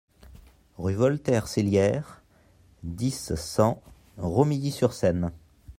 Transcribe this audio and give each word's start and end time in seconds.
Rue 0.79 0.95
Voltaire-Sellières, 0.95 2.23
dix, 2.81 3.35
cent 3.35 3.83
Romilly-sur-Seine 4.17 5.31